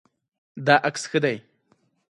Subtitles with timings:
[0.65, 1.37] دا عکس ښه دی